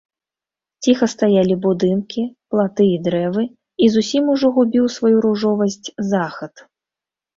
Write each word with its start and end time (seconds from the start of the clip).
Ціха 0.85 1.05
стаялі 1.13 1.55
будынкі, 1.65 2.23
платы 2.55 2.83
і 2.93 2.97
дрэвы, 3.07 3.43
і 3.83 3.93
зусім 3.99 4.23
ужо 4.37 4.47
губіў 4.59 4.85
сваю 4.97 5.17
ружовасць 5.27 5.83
захад. 6.15 6.69